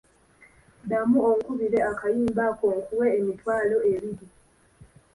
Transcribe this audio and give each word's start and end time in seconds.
Ddamu 0.83 1.17
onkubire 1.29 1.79
akayimba 1.91 2.41
ako 2.51 2.67
nkuwe 2.79 3.07
emitwalo 3.19 3.77
ebiri. 3.93 4.25